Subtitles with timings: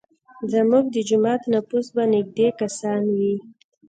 [0.51, 3.35] زموږ د جومات نفوس به نیږدی کسان وي.